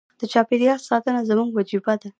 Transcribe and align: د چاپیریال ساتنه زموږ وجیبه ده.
د 0.19 0.21
چاپیریال 0.33 0.79
ساتنه 0.89 1.21
زموږ 1.29 1.49
وجیبه 1.57 1.93
ده. 2.01 2.09